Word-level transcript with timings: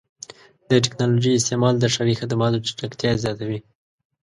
د 0.69 0.71
ټکنالوژۍ 0.85 1.33
استعمال 1.35 1.75
د 1.79 1.85
ښاري 1.93 2.15
خدماتو 2.21 2.63
چټکتیا 2.67 3.11
زیاتوي. 3.23 3.59